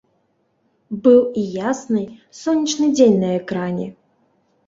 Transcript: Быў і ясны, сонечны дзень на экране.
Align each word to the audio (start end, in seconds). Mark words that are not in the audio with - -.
Быў 1.07 1.19
і 1.41 1.43
ясны, 1.67 2.01
сонечны 2.41 2.87
дзень 2.97 3.21
на 3.25 3.29
экране. 3.39 3.87